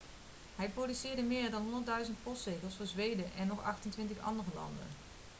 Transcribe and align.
hij 0.55 0.69
produceerde 0.69 1.21
meer 1.21 1.51
dan 1.51 1.81
1000 1.85 2.23
postzegels 2.23 2.75
voor 2.75 2.85
zweden 2.85 3.25
en 3.37 3.47
nog 3.47 3.63
28 3.63 4.17
andere 4.19 4.49
landen 4.55 4.85